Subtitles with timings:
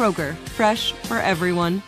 [0.00, 1.82] Kroger, fresh for everyone.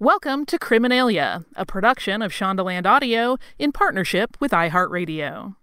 [0.00, 5.54] Welcome to Criminalia, a production of Shondaland Audio in partnership with iHeartRadio.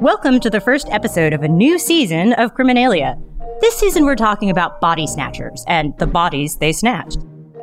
[0.00, 3.16] Welcome to the first episode of a new season of Criminalia.
[3.60, 7.18] This season, we're talking about body snatchers and the bodies they snatched.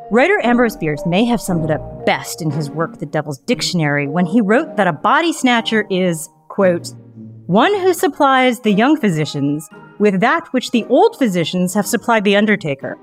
[0.10, 4.08] Writer Ambrose Bierce may have summed it up best in his work, The Devil's Dictionary,
[4.08, 6.94] when he wrote that a body snatcher is, quote,
[7.48, 9.68] one who supplies the young physicians
[10.00, 12.98] with that which the old physicians have supplied the undertaker.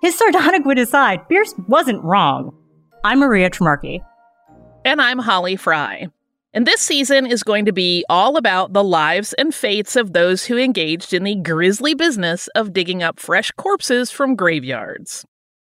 [0.00, 2.56] His sardonic wit aside, Bierce wasn't wrong.
[3.04, 4.00] I'm Maria Trimarchi.
[4.82, 6.06] And I'm Holly Fry.
[6.54, 10.46] And this season is going to be all about the lives and fates of those
[10.46, 15.26] who engaged in the grisly business of digging up fresh corpses from graveyards.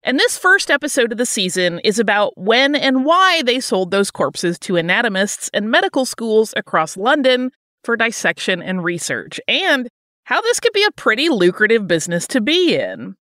[0.03, 4.11] And this first episode of the season is about when and why they sold those
[4.11, 7.51] corpses to anatomists and medical schools across London
[7.83, 9.89] for dissection and research, and
[10.23, 13.15] how this could be a pretty lucrative business to be in.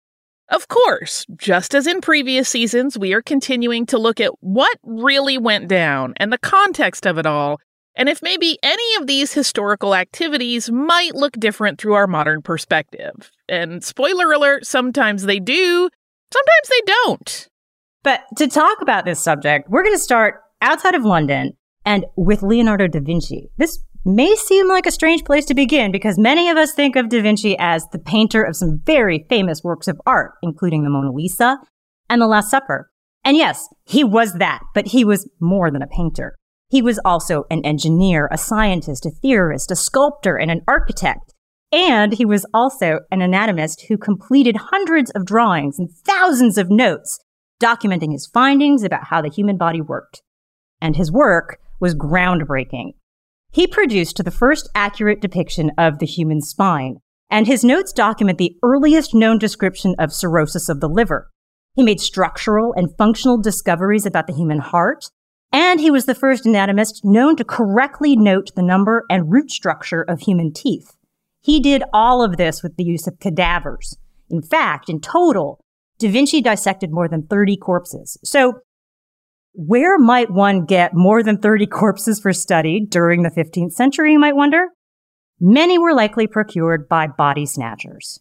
[0.48, 5.38] Of course, just as in previous seasons, we are continuing to look at what really
[5.38, 7.58] went down and the context of it all,
[7.94, 13.32] and if maybe any of these historical activities might look different through our modern perspective.
[13.48, 15.88] And spoiler alert, sometimes they do,
[16.32, 17.48] sometimes they don't.
[18.02, 21.52] But to talk about this subject, we're going to start outside of London
[21.84, 23.50] and with Leonardo da Vinci.
[23.56, 27.08] This may seem like a strange place to begin because many of us think of
[27.08, 31.10] Da Vinci as the painter of some very famous works of art, including the Mona
[31.10, 31.58] Lisa
[32.08, 32.90] and the Last Supper.
[33.24, 36.36] And yes, he was that, but he was more than a painter.
[36.68, 41.34] He was also an engineer, a scientist, a theorist, a sculptor, and an architect.
[41.72, 47.18] And he was also an anatomist who completed hundreds of drawings and thousands of notes
[47.60, 50.22] documenting his findings about how the human body worked.
[50.80, 52.92] And his work was groundbreaking.
[53.50, 56.98] He produced the first accurate depiction of the human spine,
[57.30, 61.30] and his notes document the earliest known description of cirrhosis of the liver.
[61.74, 65.06] He made structural and functional discoveries about the human heart,
[65.52, 70.02] and he was the first anatomist known to correctly note the number and root structure
[70.02, 70.95] of human teeth.
[71.46, 73.96] He did all of this with the use of cadavers.
[74.28, 75.60] In fact, in total,
[76.00, 78.18] Da Vinci dissected more than 30 corpses.
[78.24, 78.54] So
[79.52, 84.18] Where might one get more than 30 corpses for study during the 15th century, you
[84.18, 84.70] might wonder?
[85.38, 88.18] Many were likely procured by body snatchers.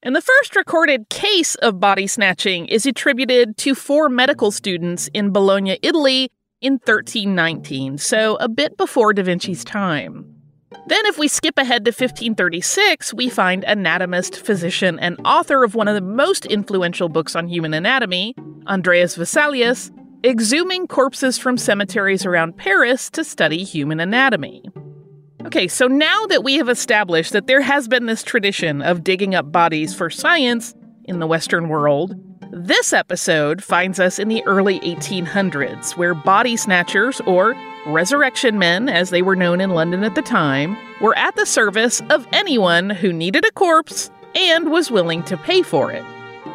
[0.00, 5.32] And the first recorded case of body snatching is attributed to four medical students in
[5.32, 10.33] Bologna, Italy in 1319, so a bit before Da Vinci's time.
[10.86, 15.88] Then, if we skip ahead to 1536, we find anatomist, physician, and author of one
[15.88, 18.34] of the most influential books on human anatomy,
[18.66, 19.90] Andreas Vesalius,
[20.22, 24.64] exhuming corpses from cemeteries around Paris to study human anatomy.
[25.44, 29.34] Okay, so now that we have established that there has been this tradition of digging
[29.34, 30.74] up bodies for science
[31.04, 32.14] in the Western world,
[32.54, 37.56] this episode finds us in the early 1800s, where body snatchers, or
[37.86, 42.00] resurrection men, as they were known in London at the time, were at the service
[42.10, 46.04] of anyone who needed a corpse and was willing to pay for it.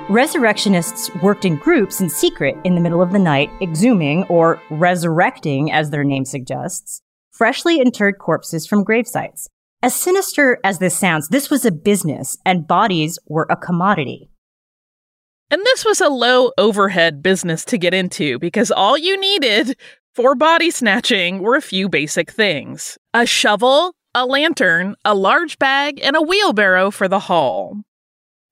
[0.09, 5.69] Resurrectionists worked in groups in secret in the middle of the night, exhuming, or resurrecting,
[5.71, 7.01] as their name suggests,
[7.31, 9.47] freshly interred corpses from gravesites.
[9.83, 14.29] As sinister as this sounds, this was a business, and bodies were a commodity.
[15.51, 19.77] And this was a low overhead business to get into because all you needed
[20.13, 25.99] for body snatching were a few basic things a shovel, a lantern, a large bag,
[26.03, 27.81] and a wheelbarrow for the haul.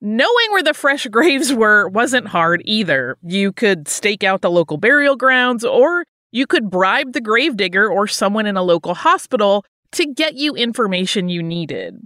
[0.00, 3.16] Knowing where the fresh graves were wasn't hard either.
[3.22, 8.08] You could stake out the local burial grounds, or you could bribe the gravedigger or
[8.08, 12.00] someone in a local hospital to get you information you needed.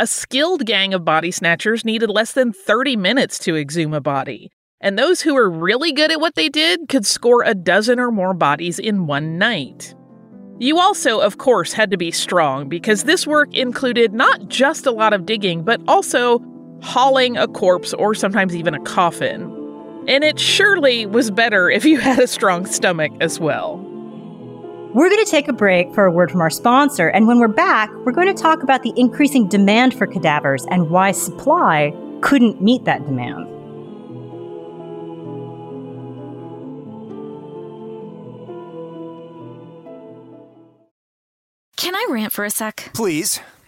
[0.00, 4.50] A skilled gang of body snatchers needed less than 30 minutes to exhume a body,
[4.80, 8.10] and those who were really good at what they did could score a dozen or
[8.10, 9.94] more bodies in one night.
[10.58, 14.90] You also, of course, had to be strong because this work included not just a
[14.90, 16.42] lot of digging, but also
[16.80, 19.54] hauling a corpse or sometimes even a coffin.
[20.08, 23.76] And it surely was better if you had a strong stomach as well.
[24.92, 27.46] We're going to take a break for a word from our sponsor, and when we're
[27.46, 32.60] back, we're going to talk about the increasing demand for cadavers and why supply couldn't
[32.60, 33.46] meet that demand.
[41.76, 42.90] Can I rant for a sec?
[42.92, 43.38] Please.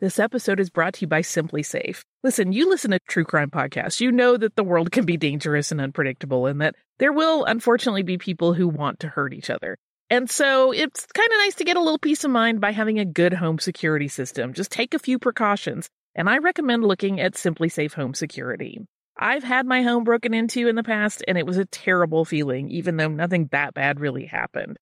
[0.00, 2.02] This episode is brought to you by SimpliSafe.
[2.22, 4.00] Listen, you listen to true crime podcasts.
[4.00, 8.04] You know that the world can be dangerous and unpredictable, and that there will unfortunately
[8.04, 9.76] be people who want to hurt each other.
[10.08, 13.00] And so it's kind of nice to get a little peace of mind by having
[13.00, 14.52] a good home security system.
[14.52, 18.78] Just take a few precautions, and I recommend looking at SimpliSafe Home Security.
[19.18, 22.70] I've had my home broken into in the past, and it was a terrible feeling,
[22.70, 24.76] even though nothing that bad really happened.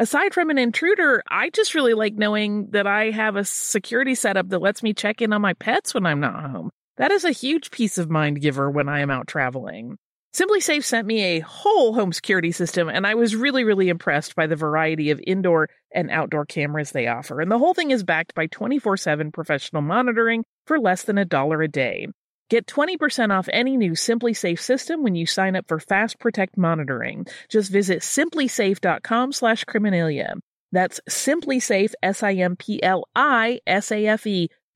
[0.00, 4.48] Aside from an intruder, I just really like knowing that I have a security setup
[4.50, 6.70] that lets me check in on my pets when I'm not home.
[6.98, 9.96] That is a huge peace of mind giver when I am out traveling.
[10.32, 14.46] SimpliSafe sent me a whole home security system, and I was really, really impressed by
[14.46, 17.40] the variety of indoor and outdoor cameras they offer.
[17.40, 21.24] And the whole thing is backed by 24 7 professional monitoring for less than a
[21.24, 22.06] dollar a day.
[22.50, 27.26] Get 20% off any new SimpliSafe system when you sign up for Fast Protect monitoring.
[27.50, 30.32] Just visit simplisafe.com slash criminalia.
[30.72, 32.48] That's simplisafe, S-I-M-P-L-I-S-A-F-E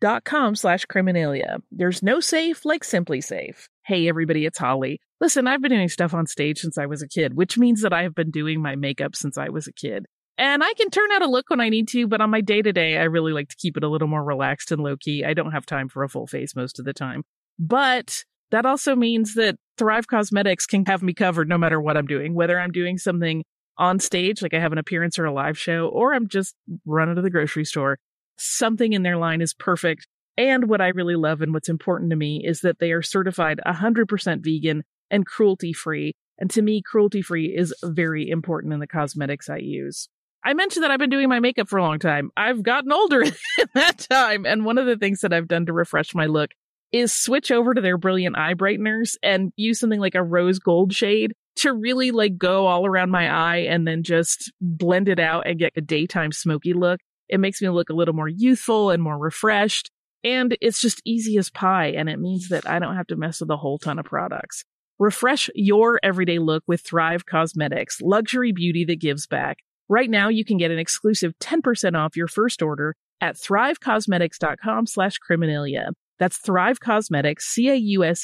[0.02, 1.60] dot com slash criminalia.
[1.70, 3.68] There's no safe like SimpliSafe.
[3.86, 5.00] Hey everybody, it's Holly.
[5.20, 7.94] Listen, I've been doing stuff on stage since I was a kid, which means that
[7.94, 10.04] I have been doing my makeup since I was a kid.
[10.36, 12.60] And I can turn out a look when I need to, but on my day
[12.60, 15.24] to day, I really like to keep it a little more relaxed and low key.
[15.24, 17.22] I don't have time for a full face most of the time.
[17.62, 22.08] But that also means that Thrive Causemetics can have me covered no matter what I'm
[22.08, 23.44] doing, whether I'm doing something
[23.78, 27.14] on stage, like I have an appearance or a live show, or I'm just running
[27.14, 27.98] to the grocery store.
[28.36, 30.08] Something in their line is perfect.
[30.36, 33.60] And what I really love and what's important to me is that they are certified
[33.64, 36.14] 100% vegan and cruelty free.
[36.38, 40.08] And to me, cruelty free is very important in the cosmetics I use.
[40.44, 42.32] I mentioned that I've been doing my makeup for a long time.
[42.36, 43.32] I've gotten older in
[43.74, 44.46] that time.
[44.46, 46.50] And one of the things that I've done to refresh my look
[46.92, 50.92] is switch over to their brilliant eye brighteners and use something like a rose gold
[50.92, 55.46] shade to really like go all around my eye and then just blend it out
[55.46, 57.00] and get a daytime smoky look.
[57.28, 59.90] It makes me look a little more youthful and more refreshed.
[60.24, 61.88] And it's just easy as pie.
[61.88, 64.64] And it means that I don't have to mess with a whole ton of products.
[64.98, 69.58] Refresh your everyday look with Thrive Causemetics, luxury beauty that gives back.
[69.88, 75.16] Right now, you can get an exclusive 10% off your first order at thrivecausemetics.com slash
[75.28, 75.88] criminalia.
[76.22, 78.20] That's Thrive Causemetics, C-A-U-S-E-M-E-T-I-C-S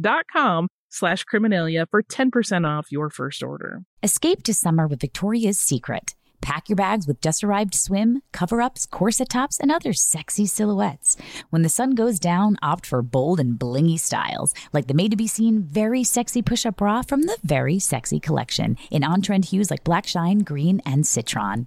[0.00, 3.80] dot com slash criminalia for 10% off your first order.
[4.04, 6.14] Escape to summer with Victoria's Secret.
[6.40, 11.16] Pack your bags with just arrived swim, cover ups, corset tops, and other sexy silhouettes.
[11.50, 15.16] When the sun goes down, opt for bold and blingy styles, like the made to
[15.16, 19.46] be seen very sexy push up bra from the Very Sexy collection in on trend
[19.46, 21.66] hues like black shine, green, and citron.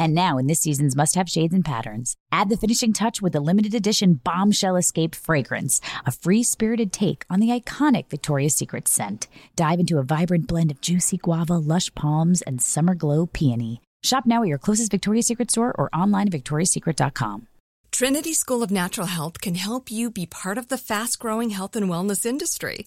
[0.00, 3.34] And now, in this season's must have shades and patterns, add the finishing touch with
[3.34, 8.88] the limited edition Bombshell Escape fragrance, a free spirited take on the iconic Victoria's Secret
[8.88, 9.28] scent.
[9.56, 13.82] Dive into a vibrant blend of juicy guava, lush palms, and summer glow peony.
[14.02, 17.48] Shop now at your closest Victoria's Secret store or online at victoriassecret.com.
[17.92, 21.76] Trinity School of Natural Health can help you be part of the fast growing health
[21.76, 22.86] and wellness industry.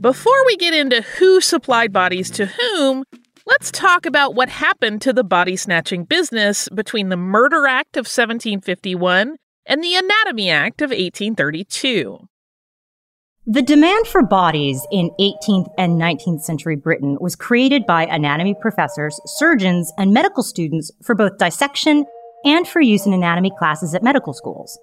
[0.00, 3.04] Before we get into who supplied bodies to whom,
[3.46, 8.06] let's talk about what happened to the body snatching business between the Murder Act of
[8.06, 12.28] 1751 and the Anatomy Act of 1832.
[13.46, 19.20] The demand for bodies in 18th and 19th century Britain was created by anatomy professors,
[19.26, 22.06] surgeons, and medical students for both dissection
[22.46, 24.78] and for use in anatomy classes at medical schools.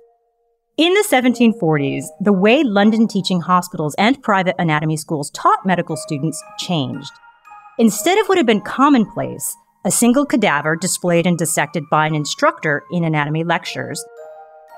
[0.77, 6.41] In the 1740s, the way London teaching hospitals and private anatomy schools taught medical students
[6.57, 7.11] changed.
[7.77, 12.83] Instead of what had been commonplace, a single cadaver displayed and dissected by an instructor
[12.89, 14.03] in anatomy lectures,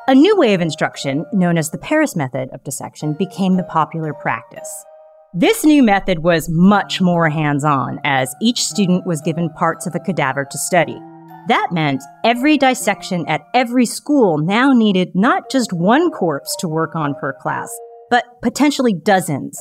[0.08, 4.16] a new way of instruction, known as the Paris method of dissection, became the popular
[4.16, 4.86] practice.
[5.32, 9.94] This new method was much more hands on, as each student was given parts of
[9.94, 11.00] a cadaver to study.
[11.48, 16.96] That meant every dissection at every school now needed not just one corpse to work
[16.96, 17.70] on per class,
[18.10, 19.60] but potentially dozens.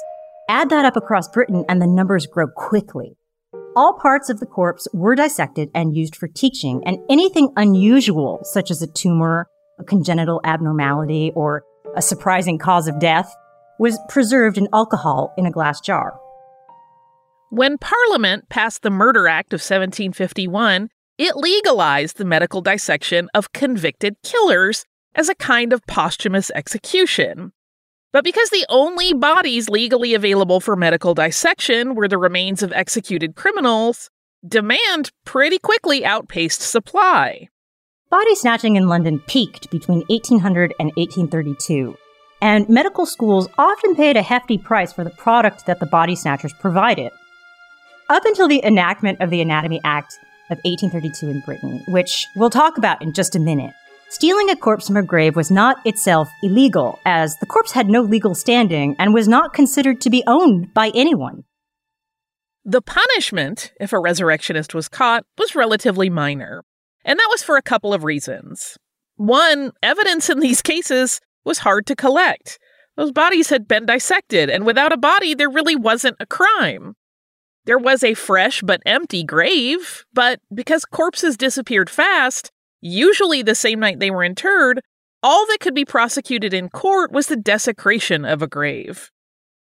[0.48, 3.16] Add that up across Britain and the numbers grow quickly.
[3.74, 8.70] All parts of the corpse were dissected and used for teaching, and anything unusual, such
[8.70, 9.48] as a tumor,
[9.80, 11.64] a congenital abnormality, or
[11.96, 13.34] a surprising cause of death,
[13.78, 16.18] was preserved in alcohol in a glass jar.
[17.50, 20.90] When Parliament passed the Murder Act of 1751,
[21.22, 27.52] it legalized the medical dissection of convicted killers as a kind of posthumous execution.
[28.12, 33.36] But because the only bodies legally available for medical dissection were the remains of executed
[33.36, 34.10] criminals,
[34.46, 37.48] demand pretty quickly outpaced supply.
[38.10, 41.96] Body snatching in London peaked between 1800 and 1832,
[42.42, 46.52] and medical schools often paid a hefty price for the product that the body snatchers
[46.54, 47.12] provided.
[48.10, 50.18] Up until the enactment of the Anatomy Act
[50.50, 53.72] of 1832 in Britain, which we'll talk about in just a minute,
[54.08, 58.02] stealing a corpse from a grave was not itself illegal, as the corpse had no
[58.02, 61.44] legal standing and was not considered to be owned by anyone.
[62.64, 66.62] The punishment, if a resurrectionist was caught, was relatively minor.
[67.04, 68.78] And that was for a couple of reasons.
[69.16, 72.58] One, evidence in these cases was hard to collect.
[72.96, 76.94] Those bodies had been dissected, and without a body, there really wasn't a crime.
[77.64, 82.50] There was a fresh but empty grave, but because corpses disappeared fast,
[82.80, 84.80] usually the same night they were interred,
[85.22, 89.10] all that could be prosecuted in court was the desecration of a grave.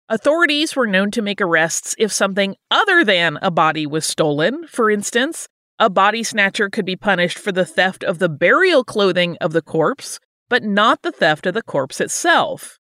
[0.09, 4.67] Authorities were known to make arrests if something other than a body was stolen.
[4.67, 5.47] For instance,
[5.79, 9.61] a body snatcher could be punished for the theft of the burial clothing of the
[9.61, 12.77] corpse, but not the theft of the corpse itself.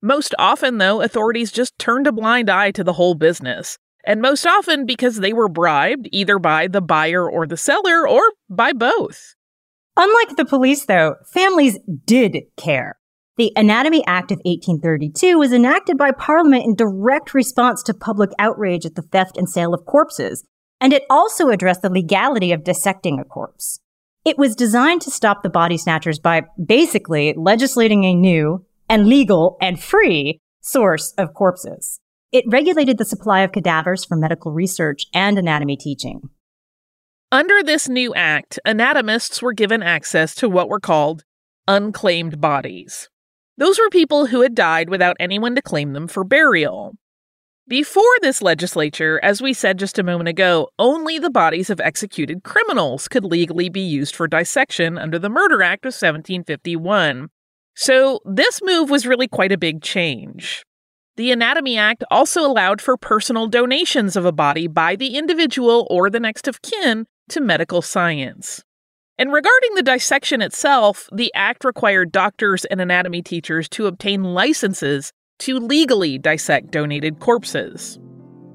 [0.00, 4.46] Most often, though, authorities just turned a blind eye to the whole business, and most
[4.46, 9.34] often because they were bribed either by the buyer or the seller or by both.
[9.96, 12.98] Unlike the police, though, families did care.
[13.36, 18.86] The Anatomy Act of 1832 was enacted by Parliament in direct response to public outrage
[18.86, 20.44] at the theft and sale of corpses,
[20.80, 23.80] And it also addressed the legality of dissecting a corpse.
[24.24, 29.56] It was designed to stop the body snatchers by basically legislating a new and legal
[29.60, 32.00] and free source of corpses.
[32.32, 36.28] It regulated the supply of cadavers for medical research and anatomy teaching.
[37.32, 41.24] Under this new act, anatomists were given access to what were called
[41.68, 43.08] unclaimed bodies.
[43.58, 46.94] Those were people who had died without anyone to claim them for burial.
[47.68, 52.44] Before this legislature, as we said just a moment ago, only the bodies of executed
[52.44, 57.28] criminals could legally be used for dissection under the Murder Act of 1751.
[57.74, 60.65] So, this move was really quite a big change.
[61.16, 66.10] The Anatomy Act also allowed for personal donations of a body by the individual or
[66.10, 68.62] the next of kin to medical science.
[69.18, 75.10] And regarding the dissection itself, the act required doctors and anatomy teachers to obtain licenses
[75.38, 77.98] to legally dissect donated corpses.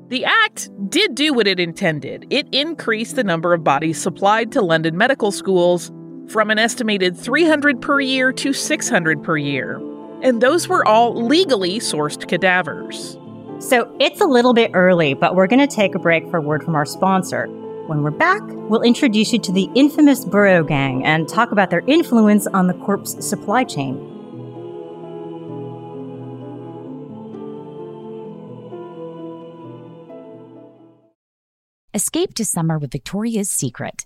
[0.10, 2.27] The act did do what it intended.
[2.30, 5.91] It increased the number of bodies supplied to London medical schools
[6.27, 9.82] from an estimated 300 per year to 600 per year.
[10.22, 13.18] And those were all legally sourced cadavers.
[13.60, 16.42] So it's a little bit early, but we're going to take a break for a
[16.42, 17.48] word from our sponsor.
[17.88, 21.84] When we're back, we'll introduce you to the infamous Borough Gang and talk about their
[21.88, 24.08] influence on the corpse supply chain.
[31.94, 34.06] Escape to summer with Victoria's Secret.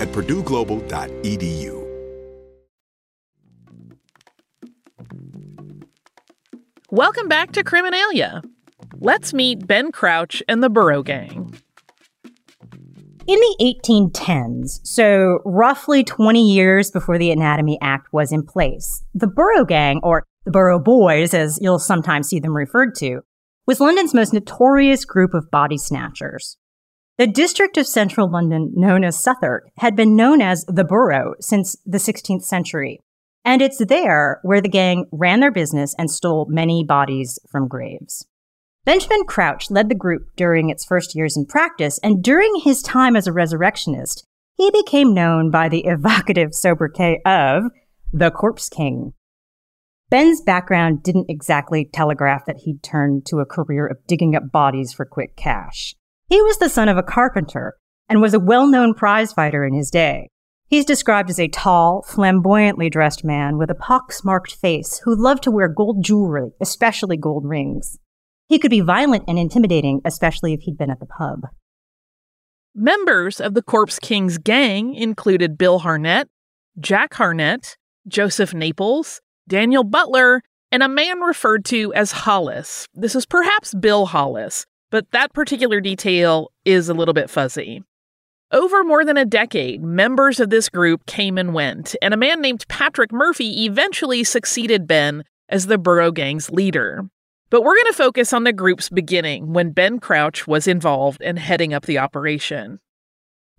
[0.00, 1.78] at purdueglobal.edu.
[6.90, 8.42] Welcome back to Criminalia.
[8.98, 11.54] Let's meet Ben Crouch and the Borough Gang.
[13.26, 19.26] In the 1810s, so roughly 20 years before the Anatomy Act was in place, the
[19.26, 23.20] Borough Gang, or the Borough Boys, as you'll sometimes see them referred to,
[23.66, 26.56] was London's most notorious group of body snatchers.
[27.18, 31.74] The district of central London, known as Southwark, had been known as the Borough since
[31.84, 33.00] the 16th century.
[33.44, 38.24] And it's there where the gang ran their business and stole many bodies from graves.
[38.84, 43.16] Benjamin Crouch led the group during its first years in practice, and during his time
[43.16, 44.24] as a resurrectionist,
[44.56, 47.64] he became known by the evocative sobriquet of
[48.12, 49.12] the Corpse King.
[50.08, 54.92] Ben's background didn't exactly telegraph that he'd turned to a career of digging up bodies
[54.92, 55.96] for quick cash.
[56.28, 57.74] He was the son of a carpenter
[58.08, 60.28] and was a well-known prizefighter in his day.
[60.66, 65.50] He's described as a tall, flamboyantly dressed man with a pox-marked face who loved to
[65.50, 67.98] wear gold jewelry, especially gold rings.
[68.48, 71.46] He could be violent and intimidating, especially if he'd been at the pub.
[72.74, 76.26] Members of the Corpse King's gang included Bill Harnett,
[76.78, 82.86] Jack Harnett, Joseph Naples, Daniel Butler, and a man referred to as Hollis.
[82.92, 87.82] This is perhaps Bill Hollis, but that particular detail is a little bit fuzzy.
[88.50, 92.40] Over more than a decade, members of this group came and went, and a man
[92.40, 97.04] named Patrick Murphy eventually succeeded Ben as the Borough Gang's leader.
[97.50, 101.36] But we're going to focus on the group's beginning when Ben Crouch was involved in
[101.36, 102.80] heading up the operation.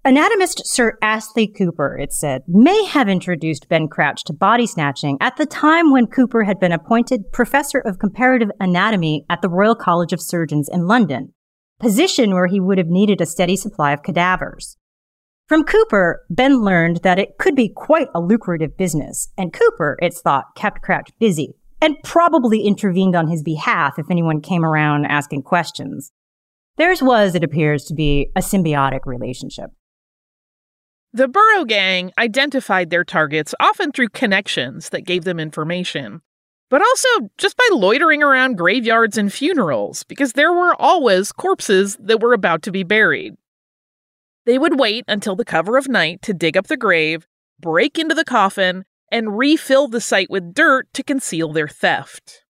[0.05, 5.35] Anatomist Sir Astley Cooper, it said, may have introduced Ben Crouch to body snatching at
[5.35, 10.13] the time when Cooper had been appointed Professor of Comparative Anatomy at the Royal College
[10.13, 11.33] of Surgeons in London,
[11.81, 14.77] position where he would have needed a steady supply of cadavers.
[15.49, 20.21] From Cooper, Ben learned that it could be quite a lucrative business, and Cooper, it's
[20.21, 25.43] thought, kept Crouch busy and probably intervened on his behalf if anyone came around asking
[25.43, 26.13] questions.
[26.77, 29.71] Theirs was, it appears, to be a symbiotic relationship.
[31.11, 36.21] The Borough Gang identified their targets often through connections that gave them information,
[36.69, 42.21] but also just by loitering around graveyards and funerals, because there were always corpses that
[42.21, 43.35] were about to be buried.
[44.45, 47.27] They would wait until the cover of night to dig up the grave,
[47.59, 52.45] break into the coffin, and refill the site with dirt to conceal their theft.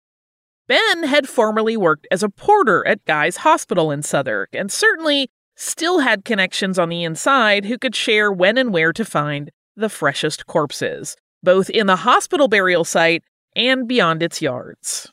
[0.67, 6.01] Ben had formerly worked as a porter at Guy's Hospital in Southwark and certainly still
[6.01, 10.47] had connections on the inside who could share when and where to find the freshest
[10.47, 13.25] corpses, both in the hospital burial site
[13.57, 15.11] and beyond its yards.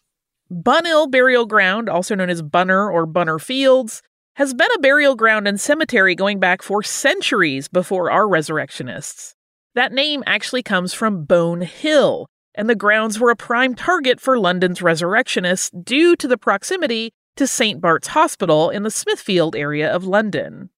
[0.51, 4.03] Bunhill Burial Ground, also known as Bunner or Bunner Fields,
[4.36, 9.36] has been a burial ground and cemetery going back for centuries before our resurrectionists.
[9.75, 14.38] That name actually comes from Bone Hill, and the grounds were a prime target for
[14.38, 17.82] London's resurrectionists due to the proximity to St.
[17.82, 20.69] Bart's Hospital in the Smithfield area of London.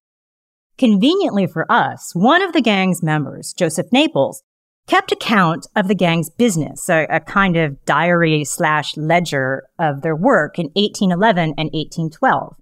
[0.78, 4.44] Conveniently for us, one of the gang's members, Joseph Naples,
[4.88, 10.16] kept account of the gang's business, a, a kind of diary slash ledger of their
[10.16, 12.56] work in 1811 and 1812.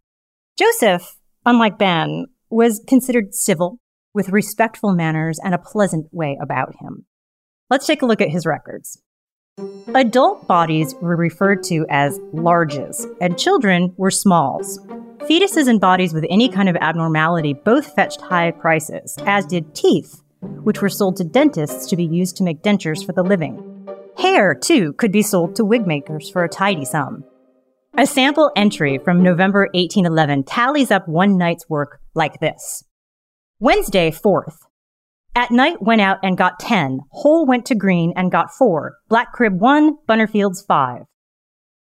[0.58, 3.79] Joseph, unlike Ben, was considered civil
[4.13, 7.06] with respectful manners and a pleasant way about him.
[7.69, 9.01] Let's take a look at his records.
[9.95, 14.79] Adult bodies were referred to as larges, and children were smalls.
[15.29, 20.23] Fetuses and bodies with any kind of abnormality both fetched high prices, as did teeth,
[20.63, 23.87] which were sold to dentists to be used to make dentures for the living.
[24.17, 27.23] Hair, too, could be sold to wig makers for a tidy sum.
[27.95, 32.83] A sample entry from November 1811 tallies up one night's work like this.
[33.59, 34.57] Wednesday, 4th.
[35.36, 37.00] At night went out and got 10.
[37.10, 38.98] Hole went to green and got 4.
[39.10, 41.06] Black crib 1, Bunnerfields 5.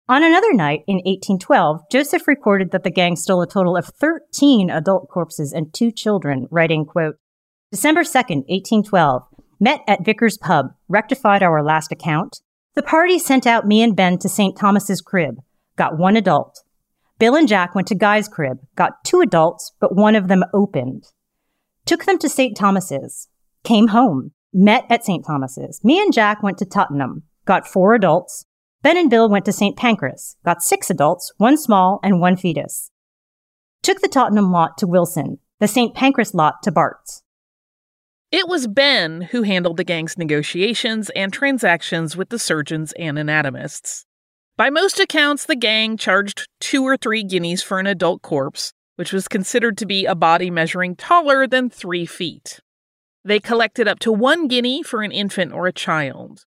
[0.09, 4.71] On another night in 1812, Joseph recorded that the gang stole a total of 13
[4.71, 7.17] adult corpses and two children, writing, quote,
[7.73, 9.23] December 2nd, 1812,
[9.59, 12.43] met at Vickers Pub, rectified our last account,
[12.75, 14.57] The party sent out me and Ben to St.
[14.57, 15.41] Thomas's crib,
[15.77, 16.63] got one adult.
[17.19, 21.05] Bill and Jack went to Guy's crib, got two adults, but one of them opened.
[21.87, 22.57] Took them to St.
[22.57, 23.29] Thomas's,
[23.65, 25.25] came home, met at St.
[25.25, 25.83] Thomas's.
[25.85, 28.45] Me and Jack went to Tottenham, got four adults.
[28.83, 29.77] Ben and Bill went to St.
[29.77, 32.91] Pancras, got six adults, one small and one fetus.
[33.83, 35.95] Took the Tottenham lot to Wilson, the St.
[35.95, 37.23] Pancras lot to Bart's.
[38.31, 44.07] It was Ben who handled the gang's negotiations and transactions with the surgeons and anatomists.
[44.57, 49.13] By most accounts, the gang charged two or three guineas for an adult corpse, which
[49.13, 52.61] was considered to be a body measuring taller than three feet.
[53.25, 56.45] They collected up to one guinea for an infant or a child.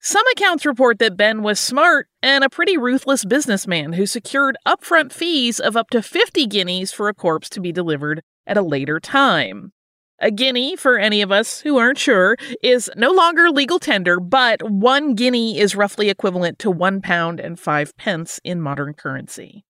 [0.00, 5.12] Some accounts report that Ben was smart and a pretty ruthless businessman who secured upfront
[5.12, 9.00] fees of up to 50 guineas for a corpse to be delivered at a later
[9.00, 9.72] time.
[10.20, 14.62] A guinea, for any of us who aren't sure, is no longer legal tender, but
[14.62, 19.64] one guinea is roughly equivalent to one pound and five pence in modern currency.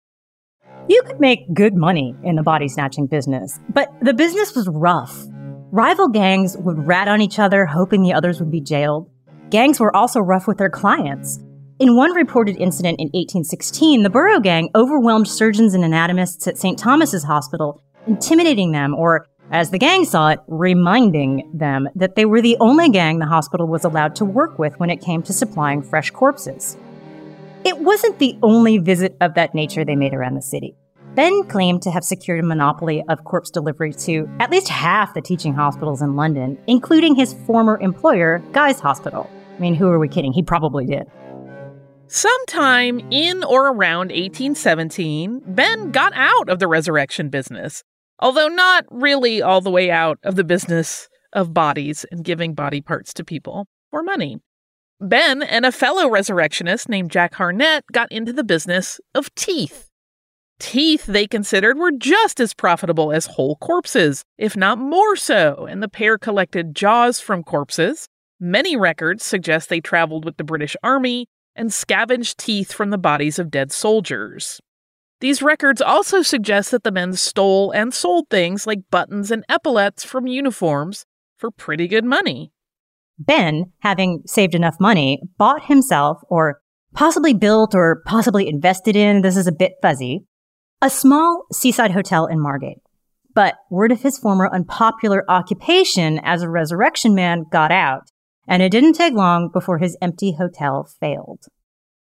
[0.88, 5.26] You could make good money in the body snatching business, but the business was rough.
[5.74, 9.10] Rival gangs would rat on each other, hoping the others would be jailed.
[9.50, 11.40] Gangs were also rough with their clients.
[11.80, 16.78] In one reported incident in 1816, the Borough Gang overwhelmed surgeons and anatomists at St.
[16.78, 22.40] Thomas's Hospital, intimidating them, or, as the gang saw it, reminding them that they were
[22.40, 25.82] the only gang the hospital was allowed to work with when it came to supplying
[25.82, 26.76] fresh corpses.
[27.64, 30.76] It wasn't the only visit of that nature they made around the city.
[31.14, 35.20] Ben claimed to have secured a monopoly of corpse delivery to at least half the
[35.20, 39.30] teaching hospitals in London, including his former employer, Guy's Hospital.
[39.56, 40.32] I mean, who are we kidding?
[40.32, 41.06] He probably did.
[42.08, 47.84] Sometime in or around 1817, Ben got out of the resurrection business,
[48.18, 52.80] although not really all the way out of the business of bodies and giving body
[52.80, 54.38] parts to people for money.
[55.00, 59.90] Ben and a fellow resurrectionist named Jack Harnett got into the business of teeth.
[60.66, 65.82] Teeth they considered were just as profitable as whole corpses, if not more so, and
[65.82, 68.08] the pair collected jaws from corpses.
[68.40, 73.38] Many records suggest they traveled with the British Army and scavenged teeth from the bodies
[73.38, 74.58] of dead soldiers.
[75.20, 80.02] These records also suggest that the men stole and sold things like buttons and epaulets
[80.02, 81.04] from uniforms
[81.36, 82.52] for pretty good money.
[83.18, 86.62] Ben, having saved enough money, bought himself, or
[86.94, 90.24] possibly built or possibly invested in, this is a bit fuzzy,
[90.84, 92.76] a small seaside hotel in Margate.
[93.34, 98.02] But word of his former unpopular occupation as a resurrection man got out,
[98.46, 101.46] and it didn't take long before his empty hotel failed.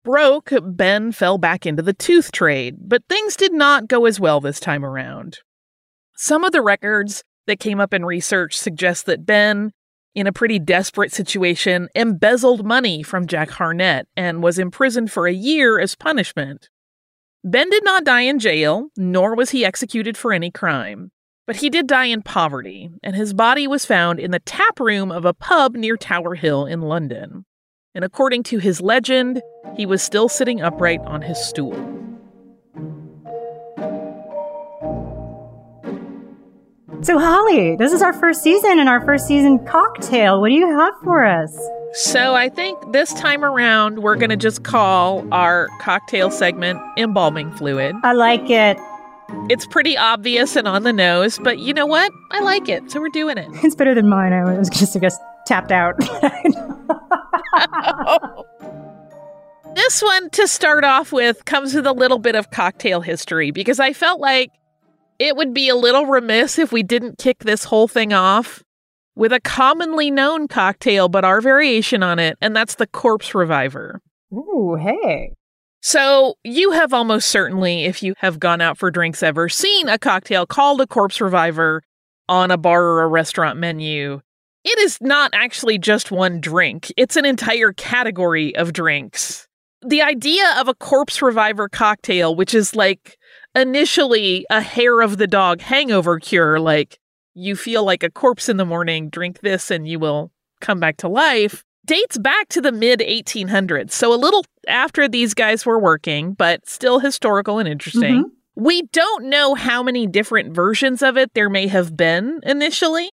[0.04, 4.40] Broke, Ben fell back into the tooth trade, but things did not go as well
[4.40, 5.40] this time around.
[6.14, 9.72] Some of the records that came up in research suggest that Ben,
[10.14, 15.34] in a pretty desperate situation, embezzled money from Jack Harnett and was imprisoned for a
[15.34, 16.68] year as punishment.
[17.44, 21.10] Ben did not die in jail, nor was he executed for any crime.
[21.46, 25.10] But he did die in poverty, and his body was found in the tap room
[25.10, 27.46] of a pub near Tower Hill in London.
[27.94, 29.40] And according to his legend,
[29.76, 31.74] he was still sitting upright on his stool.
[37.00, 40.40] So, Holly, this is our first season and our first season cocktail.
[40.40, 41.56] What do you have for us?
[41.92, 47.52] So I think this time around, we're going to just call our cocktail segment embalming
[47.52, 47.94] fluid.
[48.02, 48.76] I like it.
[49.48, 52.10] It's pretty obvious and on the nose, but you know what?
[52.32, 53.48] I like it, so we're doing it.
[53.64, 54.32] It's better than mine.
[54.32, 55.96] I was just, I guess, tapped out.
[59.74, 63.78] this one, to start off with, comes with a little bit of cocktail history because
[63.78, 64.50] I felt like
[65.18, 68.62] it would be a little remiss if we didn't kick this whole thing off
[69.18, 74.00] with a commonly known cocktail, but our variation on it, and that's the Corpse Reviver.
[74.32, 75.34] Ooh, hey.
[75.80, 79.98] So, you have almost certainly, if you have gone out for drinks ever, seen a
[79.98, 81.82] cocktail called a Corpse Reviver
[82.28, 84.20] on a bar or a restaurant menu.
[84.64, 89.48] It is not actually just one drink, it's an entire category of drinks.
[89.82, 93.17] The idea of a Corpse Reviver cocktail, which is like
[93.58, 96.98] initially a hair of the dog hangover cure, like
[97.34, 100.96] you feel like a corpse in the morning, drink this and you will come back
[100.98, 103.92] to life, dates back to the mid 1800s.
[103.92, 108.24] So a little after these guys were working, but still historical and interesting.
[108.24, 108.62] Mm-hmm.
[108.62, 113.10] We don't know how many different versions of it there may have been initially.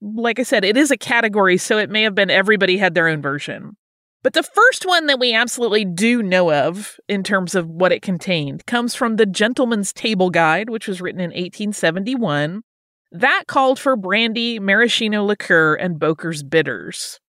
[0.00, 3.08] Like I said, it is a category, so it may have been everybody had their
[3.08, 3.76] own version.
[4.22, 8.02] But the first one that we absolutely do know of in terms of what it
[8.02, 12.62] contained comes from the Gentleman's Table Guide, which was written in 1871.
[13.12, 17.20] That called for brandy, maraschino liqueur, and Boker's bitters.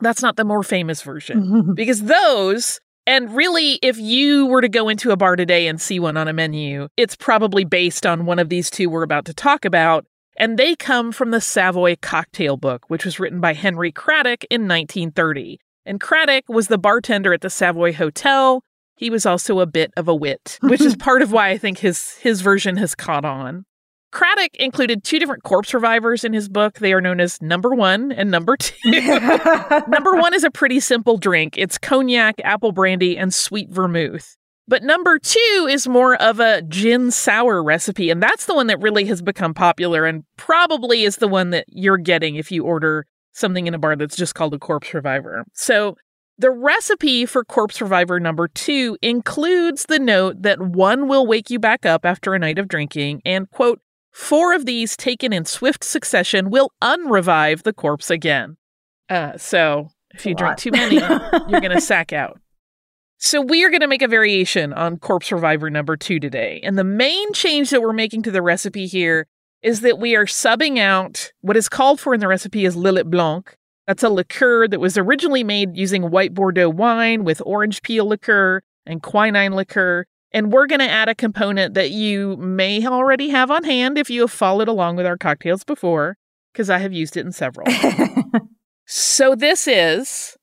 [0.00, 4.88] That's not the more famous version because those, and really, if you were to go
[4.88, 8.38] into a bar today and see one on a menu, it's probably based on one
[8.38, 10.06] of these two we're about to talk about.
[10.36, 14.68] And they come from the Savoy Cocktail Book, which was written by Henry Craddock in
[14.68, 15.58] 1930.
[15.86, 18.62] And Craddock was the bartender at the Savoy Hotel.
[18.96, 21.78] He was also a bit of a wit, which is part of why I think
[21.78, 23.64] his his version has caught on.
[24.12, 26.78] Craddock included two different corpse revivers in his book.
[26.78, 28.90] They are known as number one and number two.
[29.88, 31.56] number one is a pretty simple drink.
[31.56, 34.36] It's cognac, apple brandy, and sweet vermouth.
[34.66, 38.80] But number two is more of a gin sour recipe, and that's the one that
[38.80, 43.06] really has become popular and probably is the one that you're getting if you order
[43.32, 45.44] something in a bar that's just called a corpse reviver.
[45.52, 45.96] So
[46.38, 51.58] the recipe for corpse reviver number two includes the note that one will wake you
[51.58, 55.84] back up after a night of drinking, and quote, four of these taken in swift
[55.84, 58.56] succession will unrevive the corpse again.
[59.08, 62.40] Uh, so if you drink too many, you're going to sack out.
[63.18, 66.58] So we are going to make a variation on Corpse Reviver number two today.
[66.64, 69.26] And the main change that we're making to the recipe here
[69.62, 73.10] is that we are subbing out what is called for in the recipe is Lillet
[73.10, 73.56] Blanc.
[73.86, 78.62] That's a liqueur that was originally made using white Bordeaux wine with orange peel liqueur
[78.86, 80.06] and quinine liqueur.
[80.32, 84.08] And we're going to add a component that you may already have on hand if
[84.08, 86.16] you have followed along with our cocktails before,
[86.52, 87.66] because I have used it in several.
[88.86, 90.36] so this is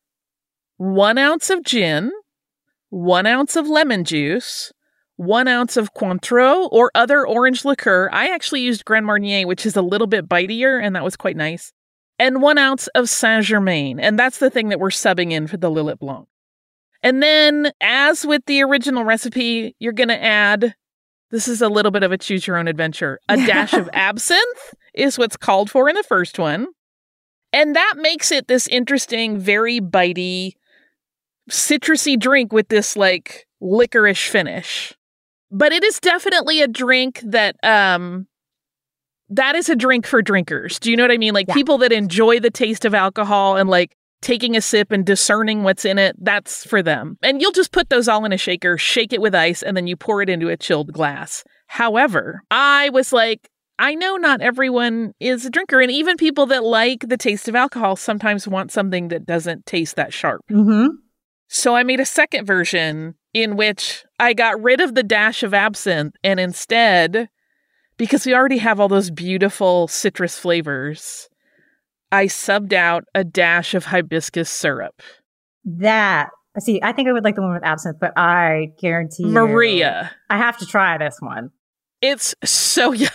[0.76, 2.12] one ounce of gin,
[2.90, 4.74] one ounce of lemon juice,
[5.18, 8.10] one ounce of Cointreau or other orange liqueur.
[8.12, 11.36] I actually used Grand Marnier, which is a little bit bitier, and that was quite
[11.36, 11.74] nice.
[12.20, 14.00] And one ounce of Saint Germain.
[14.00, 16.28] And that's the thing that we're subbing in for the Lillet Blanc.
[17.04, 20.76] And then, as with the original recipe, you're going to add
[21.30, 23.20] this is a little bit of a choose your own adventure.
[23.30, 26.68] A dash of absinthe is what's called for in the first one.
[27.54, 30.54] And that makes it this interesting, very bitey,
[31.50, 34.97] citrusy drink with this like licorice finish.
[35.52, 38.28] But it is definitely a drink that um
[39.30, 40.80] that is a drink for drinkers.
[40.80, 41.34] Do you know what I mean?
[41.34, 41.54] Like yeah.
[41.54, 45.86] people that enjoy the taste of alcohol and like taking a sip and discerning what's
[45.86, 47.18] in it, that's for them.
[47.22, 49.88] And you'll just put those all in a shaker, shake it with ice, and then
[49.88, 51.44] you pour it into a chilled glass.
[51.68, 56.64] However, I was like, I know not everyone is a drinker, and even people that
[56.64, 60.42] like the taste of alcohol sometimes want something that doesn't taste that sharp.
[60.50, 60.96] Mm-hmm.
[61.48, 65.54] So I made a second version in which I got rid of the dash of
[65.54, 67.30] absinthe and instead,
[67.98, 71.30] because we already have all those beautiful citrus flavors,
[72.12, 75.02] I subbed out a dash of hibiscus syrup.
[75.66, 80.10] That see, I think I would like the one with absinthe, but I guarantee Maria,
[80.12, 81.52] you, I have to try this one.
[82.02, 83.12] It's so yummy.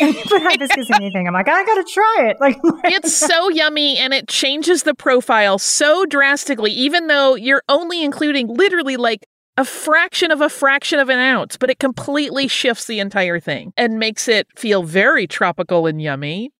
[0.00, 1.26] put hibiscus in anything.
[1.26, 2.36] I'm like, I gotta try it.
[2.40, 8.04] Like, it's so yummy and it changes the profile so drastically, even though you're only
[8.04, 12.86] including literally like a fraction of a fraction of an ounce, but it completely shifts
[12.86, 16.50] the entire thing and makes it feel very tropical and yummy.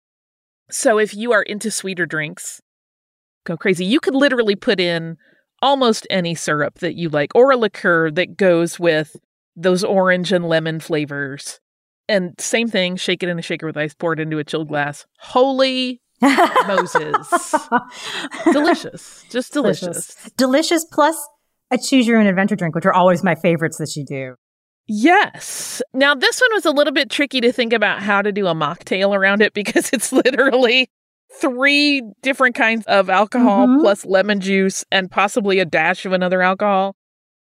[0.70, 2.60] So if you are into sweeter drinks,
[3.44, 3.84] go crazy.
[3.84, 5.16] You could literally put in
[5.60, 9.16] almost any syrup that you like or a liqueur that goes with
[9.56, 11.60] those orange and lemon flavors.
[12.08, 14.68] And same thing, shake it in a shaker with ice, pour it into a chilled
[14.68, 15.06] glass.
[15.18, 16.00] Holy
[16.66, 17.54] Moses.
[18.52, 19.24] delicious.
[19.30, 19.80] Just delicious.
[19.80, 20.30] delicious.
[20.36, 21.28] Delicious plus
[21.72, 24.34] a choose your own adventure drink, which are always my favorites that you do.
[24.86, 25.80] Yes.
[25.94, 28.54] Now, this one was a little bit tricky to think about how to do a
[28.54, 30.90] mocktail around it because it's literally
[31.40, 33.80] three different kinds of alcohol mm-hmm.
[33.80, 36.94] plus lemon juice and possibly a dash of another alcohol.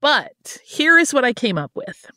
[0.00, 2.10] But here is what I came up with.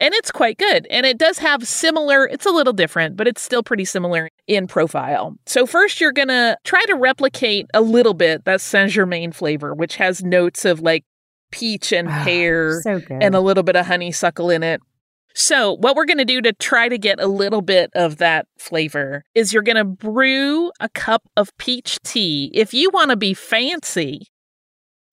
[0.00, 0.86] And it's quite good.
[0.90, 4.66] And it does have similar, it's a little different, but it's still pretty similar in
[4.66, 5.36] profile.
[5.46, 9.72] So, first, you're going to try to replicate a little bit that Saint Germain flavor,
[9.72, 11.04] which has notes of like
[11.54, 14.80] peach and ah, pear so and a little bit of honeysuckle in it.
[15.36, 18.46] So, what we're going to do to try to get a little bit of that
[18.58, 22.50] flavor is you're going to brew a cup of peach tea.
[22.54, 24.26] If you want to be fancy,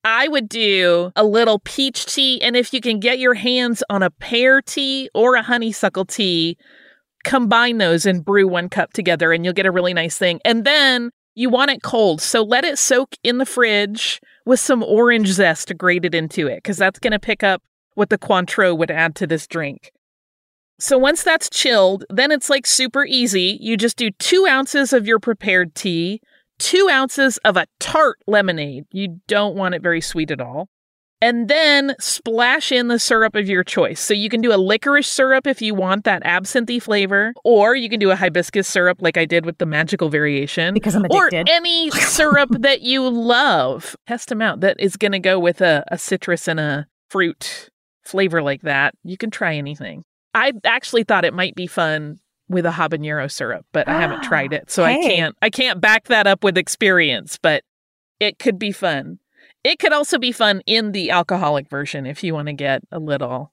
[0.04, 2.42] I would do a little peach tea.
[2.42, 6.58] And if you can get your hands on a pear tea or a honeysuckle tea,
[7.24, 10.40] combine those and brew one cup together, and you'll get a really nice thing.
[10.44, 12.22] And then you want it cold.
[12.22, 16.78] So let it soak in the fridge with some orange zest grated into it, because
[16.78, 17.62] that's going to pick up
[17.96, 19.92] what the Cointreau would add to this drink.
[20.80, 23.58] So once that's chilled, then it's like super easy.
[23.62, 26.22] You just do two ounces of your prepared tea,
[26.58, 28.86] two ounces of a tart lemonade.
[28.92, 30.70] You don't want it very sweet at all.
[31.22, 34.00] And then splash in the syrup of your choice.
[34.00, 37.90] So you can do a licorice syrup if you want that absinthe flavor, or you
[37.90, 40.74] can do a hibiscus syrup like I did with the magical variation.
[40.74, 41.48] Because I'm addicted.
[41.48, 43.96] or any syrup that you love.
[44.08, 44.62] Test them out.
[44.62, 47.70] That is going to go with a, a citrus and a fruit
[48.04, 48.96] flavor like that.
[49.04, 50.04] You can try anything.
[50.34, 52.20] I actually thought it might be fun
[52.50, 55.80] with a habanero syrup, but I haven't tried ah, it, so I can't I can't
[55.80, 57.64] back that up with experience, but
[58.20, 59.20] it could be fun.
[59.64, 63.00] It could also be fun in the alcoholic version if you want to get a
[63.00, 63.52] little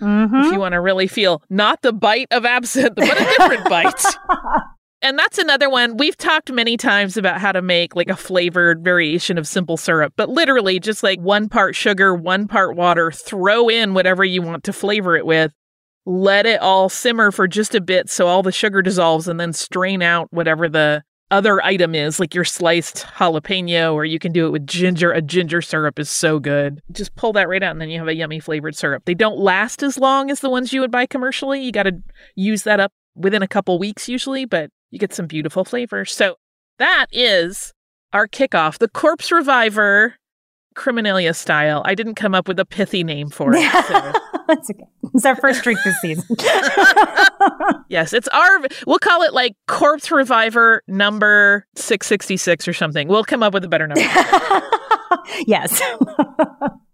[0.00, 0.46] Mhm.
[0.46, 4.02] if you want to really feel not the bite of absinthe, but a different bite.
[5.02, 5.98] And that's another one.
[5.98, 10.14] We've talked many times about how to make like a flavored variation of simple syrup,
[10.16, 14.64] but literally just like one part sugar, one part water, throw in whatever you want
[14.64, 15.52] to flavor it with.
[16.06, 19.52] Let it all simmer for just a bit so all the sugar dissolves and then
[19.52, 24.46] strain out whatever the other item is, like your sliced jalapeno, or you can do
[24.46, 25.12] it with ginger.
[25.12, 26.80] A ginger syrup is so good.
[26.92, 29.04] Just pull that right out and then you have a yummy flavored syrup.
[29.04, 31.62] They don't last as long as the ones you would buy commercially.
[31.62, 32.02] You got to
[32.34, 36.12] use that up within a couple weeks usually, but you get some beautiful flavors.
[36.12, 36.36] So
[36.78, 37.72] that is
[38.12, 40.14] our kickoff, the Corpse Reviver
[40.76, 41.82] Criminalia style.
[41.84, 43.72] I didn't come up with a pithy name for it.
[43.86, 44.12] So.
[44.48, 44.84] That's okay.
[45.14, 46.24] It's our first drink this season.
[47.88, 53.08] yes, it's our, we'll call it like Corpse Reviver number 666 or something.
[53.08, 54.02] We'll come up with a better number.
[55.46, 55.80] yes.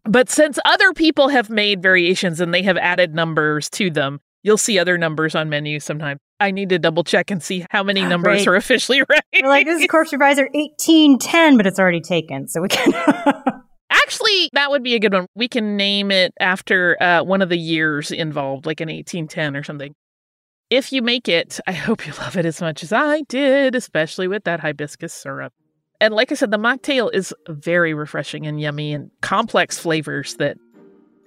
[0.04, 4.58] But since other people have made variations and they have added numbers to them, you'll
[4.58, 6.18] see other numbers on menus sometime.
[6.38, 8.48] I need to double check and see how many ah, numbers Great.
[8.48, 9.22] are officially right.
[9.42, 12.48] We're like, this is Corpse Reviver 1810, but it's already taken.
[12.48, 12.92] So we can.
[13.90, 15.26] Actually, that would be a good one.
[15.34, 19.64] We can name it after uh, one of the years involved, like an 1810 or
[19.64, 19.92] something.
[20.70, 24.28] If you make it, I hope you love it as much as I did, especially
[24.28, 25.52] with that hibiscus syrup.
[26.00, 30.56] And like I said, the mocktail is very refreshing and yummy and complex flavors that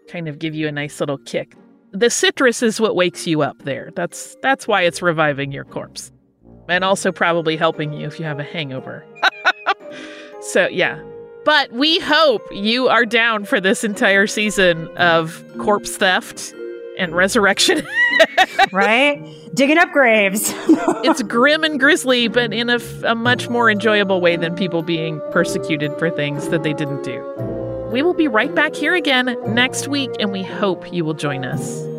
[0.08, 1.56] kind of give you a nice little kick.
[1.92, 3.92] The citrus is what wakes you up there.
[3.96, 6.12] That's that's why it's reviving your corpse.
[6.70, 9.06] And also probably helping you if you have a hangover.
[10.42, 11.00] so, yeah.
[11.46, 16.54] But we hope you are down for this entire season of corpse theft
[16.98, 17.86] and resurrection.
[18.72, 19.22] right?
[19.54, 20.54] Digging up graves.
[21.04, 24.84] it's grim and grisly, but in a, f- a much more enjoyable way than people
[24.84, 27.22] being persecuted for things that they didn't do.
[27.92, 31.46] We will be right back here again next week, and we hope you will join
[31.46, 31.93] us.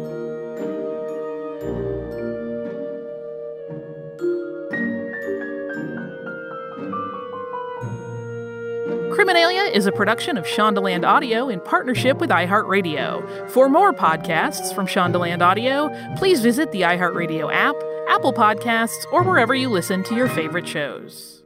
[9.15, 13.49] Criminalia is a production of Shondaland Audio in partnership with iHeartRadio.
[13.49, 17.77] For more podcasts from Shondaland Audio, please visit the iHeartRadio app,
[18.09, 21.45] Apple Podcasts, or wherever you listen to your favorite shows.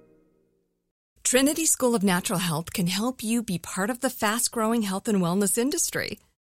[1.25, 5.07] Trinity School of Natural Health can help you be part of the fast growing health
[5.07, 6.19] and wellness industry.